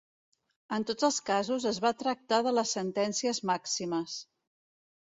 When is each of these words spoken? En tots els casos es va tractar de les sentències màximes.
En 0.77 0.85
tots 0.91 1.05
els 1.09 1.19
casos 1.27 1.67
es 1.73 1.81
va 1.85 1.93
tractar 2.01 2.41
de 2.49 2.55
les 2.59 2.75
sentències 2.79 3.45
màximes. 3.53 4.19